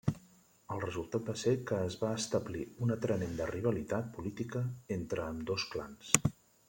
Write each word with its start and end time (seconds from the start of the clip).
El 0.75 0.79
resultat 0.83 1.27
va 1.31 1.35
ser 1.41 1.51
que 1.71 1.81
es 1.89 1.97
va 2.03 2.09
establir 2.21 2.63
una 2.87 2.97
tremenda 3.03 3.47
rivalitat 3.51 4.09
política 4.17 4.65
entre 4.97 5.25
ambdós 5.27 5.69
clans. 5.77 6.11